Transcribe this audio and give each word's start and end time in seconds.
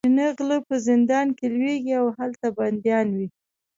کوچني 0.03 0.27
غله 0.37 0.57
په 0.67 0.75
زندان 0.87 1.27
کې 1.37 1.45
لویېږي 1.53 1.93
او 2.01 2.07
هلته 2.17 2.45
بندیان 2.57 3.07
وي. 3.17 3.27